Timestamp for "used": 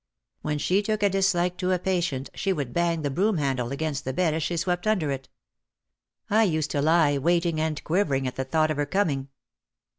6.41-6.71